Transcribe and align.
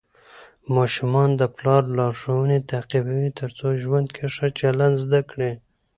ماشومان 0.75 1.29
د 1.37 1.43
پلار 1.55 1.83
لارښوونې 1.97 2.59
تعقیبوي 2.71 3.29
ترڅو 3.39 3.67
ژوند 3.83 4.07
کې 4.15 4.25
ښه 4.35 4.47
چلند 4.59 4.95
زده 5.03 5.21
کړي. 5.31 5.51